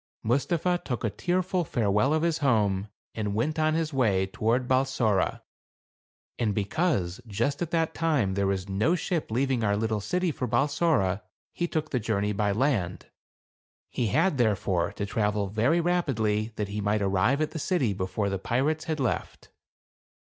Mustapha 0.23 0.81
took 0.83 1.03
a 1.03 1.11
tearful 1.11 1.63
farewell 1.63 2.11
of 2.11 2.23
his 2.23 2.39
home, 2.39 2.87
and 3.13 3.35
went 3.35 3.59
on 3.59 3.75
his 3.75 3.93
way 3.93 4.25
toward 4.25 4.67
Balsora. 4.67 5.43
And 6.39 6.55
be 6.55 6.65
cause, 6.65 7.21
just 7.27 7.61
at 7.61 7.69
that 7.69 7.93
time, 7.93 8.33
there 8.33 8.47
was 8.47 8.67
no 8.67 8.95
ship 8.95 9.29
leaving 9.29 9.63
our 9.63 9.77
little 9.77 10.01
city 10.01 10.31
for 10.31 10.47
Balsora, 10.47 11.21
he 11.53 11.67
took 11.67 11.91
the 11.91 11.99
journey 11.99 12.33
by 12.33 12.51
land. 12.51 13.11
He 13.89 14.07
had, 14.07 14.39
therefore, 14.39 14.91
to 14.93 15.05
travel 15.05 15.45
very 15.49 15.79
rapidly 15.79 16.51
that 16.55 16.69
he 16.69 16.81
might 16.81 17.03
arrive 17.03 17.39
at 17.39 17.51
the 17.51 17.59
city 17.59 17.93
before 17.93 18.29
the 18.31 18.39
pirates 18.39 18.85
had 18.85 18.99
left. 18.99 19.51